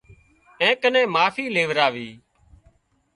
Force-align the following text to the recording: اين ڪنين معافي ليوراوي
اين 0.61 0.73
ڪنين 0.81 1.07
معافي 1.15 1.43
ليوراوي 1.55 2.09